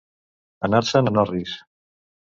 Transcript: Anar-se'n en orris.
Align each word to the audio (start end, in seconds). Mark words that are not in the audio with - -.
Anar-se'n 0.69 1.11
en 1.13 1.23
orris. 1.27 1.57